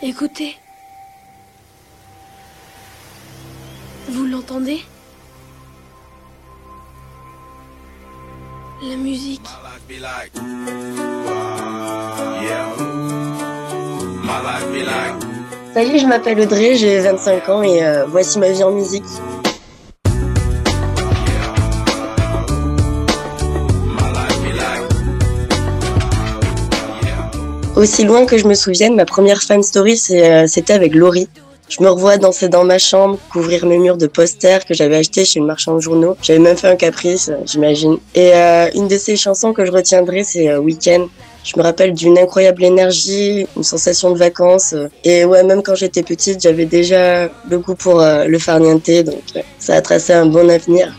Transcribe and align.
Écoutez. 0.00 0.56
Vous 4.08 4.26
l'entendez? 4.26 4.80
La 8.80 8.96
musique. 8.96 9.42
Salut, 15.74 15.98
je 15.98 16.06
m'appelle 16.06 16.40
Audrey, 16.40 16.76
j'ai 16.76 17.00
25 17.00 17.48
ans 17.48 17.62
et 17.62 17.84
euh, 17.84 18.06
voici 18.06 18.38
ma 18.38 18.50
vie 18.50 18.62
en 18.62 18.70
musique. 18.70 19.04
Aussi 27.78 28.02
loin 28.02 28.26
que 28.26 28.36
je 28.36 28.48
me 28.48 28.54
souvienne, 28.54 28.96
ma 28.96 29.04
première 29.04 29.40
fan 29.40 29.62
story, 29.62 30.02
euh, 30.10 30.48
c'était 30.48 30.72
avec 30.72 30.96
Laurie. 30.96 31.28
Je 31.68 31.80
me 31.80 31.88
revois 31.88 32.16
danser 32.16 32.48
dans 32.48 32.64
ma 32.64 32.78
chambre, 32.78 33.20
couvrir 33.30 33.66
mes 33.66 33.78
murs 33.78 33.96
de 33.96 34.08
posters 34.08 34.64
que 34.64 34.74
j'avais 34.74 34.96
achetés 34.96 35.24
chez 35.24 35.38
le 35.38 35.46
marchand 35.46 35.76
de 35.76 35.80
journaux. 35.80 36.16
J'avais 36.20 36.40
même 36.40 36.56
fait 36.56 36.66
un 36.66 36.74
caprice, 36.74 37.30
j'imagine. 37.44 37.98
Et 38.16 38.34
euh, 38.34 38.68
une 38.74 38.88
de 38.88 38.98
ces 38.98 39.14
chansons 39.14 39.52
que 39.52 39.64
je 39.64 39.70
retiendrai, 39.70 40.24
c'est 40.24 40.48
euh, 40.48 40.58
Weekend. 40.58 41.06
Je 41.44 41.56
me 41.56 41.62
rappelle 41.62 41.94
d'une 41.94 42.18
incroyable 42.18 42.64
énergie, 42.64 43.46
une 43.56 43.62
sensation 43.62 44.10
de 44.10 44.18
vacances. 44.18 44.74
Et 45.04 45.24
ouais, 45.24 45.44
même 45.44 45.62
quand 45.62 45.76
j'étais 45.76 46.02
petite, 46.02 46.42
j'avais 46.42 46.66
déjà 46.66 47.30
le 47.48 47.58
goût 47.60 47.76
pour 47.76 48.00
euh, 48.00 48.24
le 48.24 48.40
farniente, 48.40 48.90
donc 49.04 49.22
ça 49.60 49.76
a 49.76 49.80
tracé 49.82 50.14
un 50.14 50.26
bon 50.26 50.50
avenir. 50.50 50.92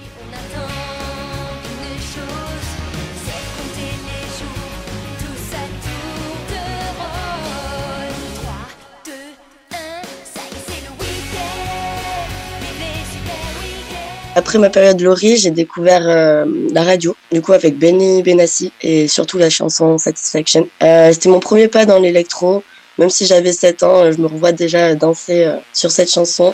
Après 14.40 14.57
ma 14.57 14.70
période 14.70 15.01
Laurie, 15.01 15.35
j'ai 15.35 15.51
découvert 15.51 16.04
euh, 16.07 16.45
la 16.71 16.84
radio, 16.84 17.13
du 17.29 17.41
coup 17.41 17.51
avec 17.51 17.77
Benny 17.77 18.23
Benassi 18.23 18.71
et 18.81 19.09
surtout 19.09 19.37
la 19.37 19.49
chanson 19.49 19.98
Satisfaction. 19.98 20.65
Euh, 20.81 21.09
C'était 21.12 21.27
mon 21.27 21.41
premier 21.41 21.68
pas 21.68 21.85
dans 21.85 21.99
l'électro. 21.99 22.63
Même 22.98 23.09
si 23.09 23.26
j'avais 23.26 23.51
7 23.51 23.84
ans, 23.84 24.09
je 24.13 24.18
me 24.18 24.27
revois 24.27 24.54
déjà 24.54 24.96
danser 24.96 25.43
euh, 25.43 25.57
sur 25.73 25.91
cette 25.91 26.09
chanson. 26.09 26.54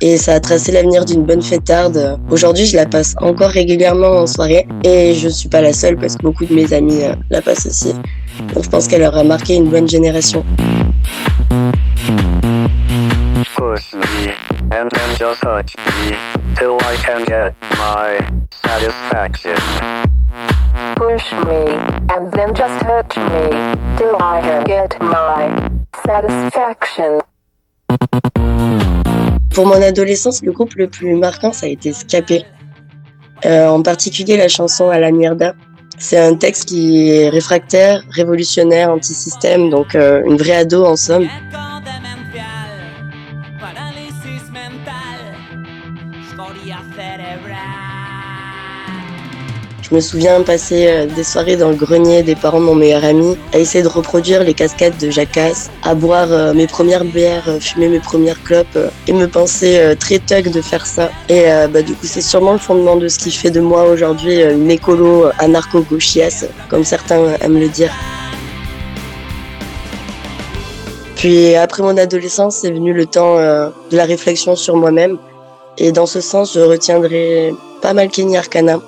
Et 0.00 0.18
ça 0.18 0.34
a 0.34 0.40
tracé 0.40 0.70
l'avenir 0.70 1.04
d'une 1.04 1.24
bonne 1.24 1.42
fêtarde. 1.42 2.20
Aujourd'hui, 2.30 2.66
je 2.66 2.76
la 2.76 2.86
passe 2.86 3.16
encore 3.20 3.50
régulièrement 3.50 4.18
en 4.20 4.28
soirée. 4.28 4.68
Et 4.84 5.14
je 5.14 5.28
suis 5.28 5.48
pas 5.48 5.60
la 5.60 5.72
seule 5.72 5.96
parce 5.96 6.14
que 6.14 6.22
beaucoup 6.22 6.44
de 6.44 6.54
mes 6.54 6.72
amis 6.72 7.00
la 7.28 7.42
passent 7.42 7.66
aussi. 7.66 7.92
Donc 8.54 8.62
je 8.62 8.68
pense 8.68 8.86
qu'elle 8.86 9.02
aura 9.02 9.24
marqué 9.24 9.56
une 9.56 9.68
bonne 9.68 9.88
génération. 9.88 10.44
Push 13.64 13.94
me, 13.94 14.34
and 14.76 14.90
then 14.94 15.10
just 15.16 15.40
touch 15.40 15.74
me, 15.86 16.16
till 16.58 16.76
I 16.92 16.94
can 17.06 17.24
get 17.24 17.54
my 17.84 18.08
satisfaction. 18.66 19.56
Push 20.96 21.26
me, 21.46 21.62
and 22.12 22.24
then 22.34 22.50
just 22.60 22.76
touch 22.84 23.16
me, 23.30 23.44
till 23.98 24.16
I 24.20 24.36
can 24.46 24.62
get 24.74 24.90
my 25.00 25.42
satisfaction. 26.06 27.22
Pour 29.54 29.66
mon 29.66 29.80
adolescence, 29.80 30.42
le 30.42 30.52
groupe 30.52 30.74
le 30.74 30.88
plus 30.88 31.14
marquant, 31.14 31.52
ça 31.52 31.64
a 31.64 31.68
été 31.70 31.92
Scapé. 31.92 32.44
Euh, 33.46 33.68
en 33.68 33.82
particulier 33.82 34.36
la 34.36 34.48
chanson 34.48 34.90
À 34.90 34.98
la 34.98 35.10
mierda. 35.10 35.54
C'est 35.98 36.18
un 36.18 36.34
texte 36.34 36.68
qui 36.68 37.10
est 37.10 37.28
réfractaire, 37.28 38.02
révolutionnaire, 38.10 38.90
anti-système, 38.90 39.70
donc 39.70 39.94
euh, 39.94 40.22
une 40.26 40.36
vraie 40.36 40.56
ado 40.56 40.84
en 40.84 40.96
somme. 40.96 41.28
Je 49.82 49.94
me 49.94 50.00
souviens 50.00 50.42
passer 50.42 50.86
euh, 50.88 51.06
des 51.06 51.22
soirées 51.22 51.56
dans 51.56 51.68
le 51.68 51.76
grenier 51.76 52.22
des 52.22 52.34
parents 52.34 52.58
de 52.58 52.64
mon 52.64 52.74
meilleur 52.74 53.04
ami, 53.04 53.36
à 53.52 53.58
essayer 53.58 53.84
de 53.84 53.88
reproduire 53.88 54.42
les 54.42 54.54
cascades 54.54 54.96
de 54.98 55.10
Jacasse, 55.10 55.70
à 55.84 55.94
boire 55.94 56.32
euh, 56.32 56.54
mes 56.54 56.66
premières 56.66 57.04
bières, 57.04 57.44
euh, 57.48 57.60
fumer 57.60 57.88
mes 57.88 58.00
premières 58.00 58.42
clopes 58.42 58.78
et 59.06 59.12
me 59.12 59.28
penser 59.28 59.94
très 60.00 60.18
thug 60.18 60.50
de 60.50 60.60
faire 60.60 60.86
ça. 60.86 61.10
Et 61.28 61.44
bah, 61.70 61.82
du 61.82 61.92
coup, 61.92 62.06
c'est 62.06 62.22
sûrement 62.22 62.52
le 62.52 62.58
fondement 62.58 62.96
de 62.96 63.08
ce 63.08 63.18
qui 63.18 63.30
fait 63.30 63.50
de 63.50 63.60
moi 63.60 63.84
aujourd'hui 63.84 64.40
une 64.42 64.70
écolo 64.70 65.26
anarcho-gauchiasse, 65.38 66.46
comme 66.68 66.82
certains 66.82 67.34
aiment 67.40 67.60
le 67.60 67.68
dire. 67.68 67.92
Puis 71.16 71.54
après 71.54 71.82
mon 71.82 71.96
adolescence, 71.96 72.56
c'est 72.56 72.72
venu 72.72 72.92
le 72.92 73.06
temps 73.06 73.36
de 73.36 73.96
la 73.96 74.04
réflexion 74.04 74.56
sur 74.56 74.76
moi-même. 74.76 75.18
Et 75.78 75.92
dans 75.92 76.06
ce 76.06 76.20
sens, 76.20 76.54
je 76.54 76.60
retiendrai 76.60 77.54
pas 77.82 77.92
mal 77.92 78.08
Kenny 78.08 78.36
Arcana, 78.36 78.80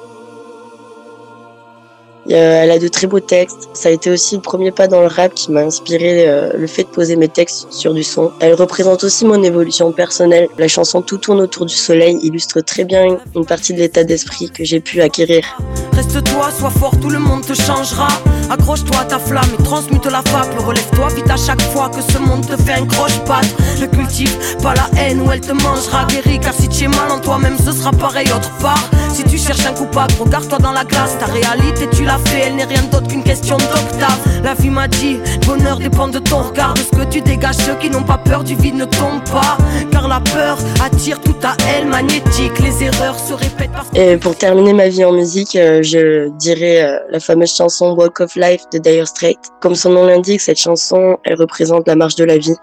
euh, 2.31 2.63
elle 2.63 2.71
a 2.71 2.79
de 2.79 2.89
très 2.89 3.07
beaux 3.07 3.21
textes. 3.21 3.69
Ça 3.73 3.89
a 3.89 3.93
été 3.93 4.11
aussi 4.11 4.37
le 4.37 4.41
premier 4.43 4.73
pas 4.73 4.89
dans 4.89 5.01
le 5.01 5.07
rap 5.07 5.33
qui 5.35 5.53
m'a 5.53 5.61
inspiré 5.61 6.29
euh, 6.29 6.51
le 6.57 6.67
fait 6.67 6.83
de 6.83 6.89
poser 6.89 7.17
mes 7.17 7.29
textes 7.29 7.73
sur 7.73 7.95
du 7.95 8.03
son. 8.03 8.33
Elle 8.41 8.55
représente 8.55 9.05
aussi 9.05 9.25
mon 9.25 9.43
évolution 9.43 9.93
personnelle. 9.93 10.49
La 10.59 10.69
chanson 10.69 11.03
Tout 11.03 11.19
tourne 11.19 11.41
autour 11.41 11.67
du 11.67 11.75
soleil 11.75 12.19
illustre 12.23 12.61
très 12.61 12.85
bien 12.85 13.19
une 13.35 13.47
partie 13.47 13.75
de 13.75 13.79
l'état 13.79 14.03
d'esprit 14.03 14.51
que 14.51 14.65
j'ai 14.65 14.81
pu 14.81 15.03
acquérir. 15.03 15.57
Reste-toi, 15.97 16.51
sois 16.51 16.69
fort, 16.69 16.93
tout 17.01 17.09
le 17.09 17.19
monde 17.19 17.41
te 17.47 17.55
changera. 17.55 18.09
Accroche-toi 18.51 19.01
à 19.01 19.05
ta 19.07 19.19
flamme 19.19 19.49
et 19.59 19.63
transmute 19.63 20.05
la 20.05 20.21
fable. 20.23 20.59
Relève-toi 20.59 21.09
vite 21.17 21.31
à 21.31 21.37
chaque 21.37 21.63
fois 21.73 21.89
que 21.89 22.03
ce 22.03 22.19
monde 22.19 22.47
te 22.47 22.55
fait 22.63 22.75
un 22.75 22.85
croche-patte. 22.85 23.55
Ne 23.81 23.87
cultive 23.87 24.37
pas 24.63 24.75
la 24.75 24.91
haine 25.01 25.23
ou 25.23 25.33
elle 25.33 25.41
te 25.41 25.53
mangera. 25.53 26.05
Guéri, 26.05 26.39
car 26.39 26.53
si 26.53 26.69
tu 26.69 26.85
es 26.85 26.89
mal 26.89 27.11
en 27.11 27.19
toi-même, 27.19 27.57
ce 27.59 27.73
sera 27.73 27.93
pareil 27.93 28.27
autre 28.31 28.51
part. 28.61 28.91
Si 29.13 29.25
tu 29.25 29.39
cherches 29.39 29.65
un 29.65 29.73
coupable, 29.73 30.13
regarde-toi 30.21 30.59
dans 30.59 30.73
la 30.73 30.85
glace. 30.85 31.17
Ta 31.19 31.27
réalité, 31.27 31.89
tu 31.91 32.05
l'as 32.05 32.19
fait, 32.27 32.41
elle 32.47 32.57
n'est 32.57 32.65
rien 32.65 32.83
d'autre 32.93 33.09
qu'une 33.09 33.23
question 33.23 33.57
d'octave. 33.57 34.21
La 34.45 34.53
vie 34.53 34.69
m'a 34.69 34.89
dit, 34.89 35.17
bonheur 35.47 35.79
dépend 35.79 36.09
de 36.09 36.19
ton 36.19 36.43
regard. 36.43 36.75
Ce 36.77 36.95
que 36.95 37.05
tu 37.05 37.23
dégages, 37.23 37.57
ceux 37.57 37.75
qui 37.77 37.89
n'ont 37.89 38.03
pas 38.03 38.19
peur 38.19 38.45
du 38.45 38.55
vide 38.55 38.75
ne 38.75 38.85
tombent 38.85 39.25
pas. 39.33 39.57
Car 39.91 40.09
la 40.09 40.21
peur 40.21 40.59
attire 40.85 41.21
tout 41.23 41.37
à 41.43 41.57
elle 41.75 41.87
magnétique. 41.87 42.59
Les 42.61 42.85
erreurs 42.85 43.19
se 43.19 43.33
répètent 43.33 43.71
Et 43.95 44.19
pour 44.19 44.37
terminer 44.37 44.75
ma 44.75 44.89
vie 44.89 45.05
en 45.05 45.13
musique, 45.13 45.57
euh, 45.57 45.83
je 45.87 46.29
dirais 46.37 46.83
euh, 46.83 46.99
la 47.11 47.21
fameuse 47.21 47.55
chanson 47.55 47.95
Walk 47.95 48.21
of 48.21 48.35
Life 48.37 48.65
de 48.73 48.79
Dire 48.79 49.09
Straits. 49.09 49.39
Comme 49.61 49.75
son 49.75 49.91
nom 49.91 50.05
l'indique, 50.05 50.41
cette 50.41 50.59
chanson, 50.59 51.19
elle 51.25 51.37
représente 51.37 51.87
la 51.89 51.97
marche 51.97 52.17
de 52.17 52.25
la 52.25 52.37
vie. 52.37 52.57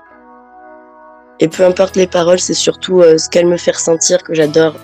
Et 1.40 1.48
peu 1.48 1.66
importe 1.66 1.96
les 1.96 2.08
paroles, 2.08 2.40
c'est 2.40 2.54
surtout 2.54 3.02
euh, 3.02 3.18
ce 3.18 3.30
qu'elle 3.30 3.48
me 3.48 3.58
fait 3.58 3.72
ressentir 3.72 4.22
que 4.24 4.34
j'adore. 4.34 4.76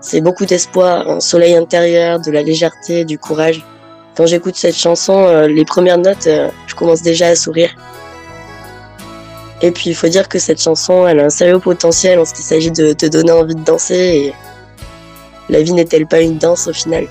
C'est 0.00 0.20
beaucoup 0.20 0.46
d'espoir, 0.46 1.08
un 1.08 1.20
soleil 1.20 1.56
intérieur, 1.56 2.20
de 2.20 2.30
la 2.30 2.42
légèreté, 2.42 3.04
du 3.04 3.18
courage. 3.18 3.64
Quand 4.16 4.26
j'écoute 4.26 4.54
cette 4.54 4.76
chanson, 4.76 5.46
les 5.46 5.64
premières 5.64 5.98
notes, 5.98 6.28
je 6.66 6.74
commence 6.74 7.02
déjà 7.02 7.26
à 7.28 7.34
sourire. 7.34 7.70
Et 9.62 9.72
puis 9.72 9.90
il 9.90 9.94
faut 9.94 10.08
dire 10.08 10.28
que 10.28 10.38
cette 10.38 10.60
chanson, 10.62 11.06
elle 11.08 11.20
a 11.20 11.24
un 11.24 11.30
sérieux 11.30 11.58
potentiel 11.58 12.18
en 12.18 12.24
ce 12.24 12.34
qu'il 12.34 12.44
s'agit 12.44 12.70
de 12.70 12.92
te 12.92 13.06
donner 13.06 13.32
envie 13.32 13.54
de 13.54 13.64
danser 13.64 14.32
la 15.48 15.62
vie 15.62 15.72
n'est-elle 15.72 16.06
pas 16.06 16.20
une 16.20 16.38
danse 16.38 16.68
au 16.68 16.72
final? 16.72 17.06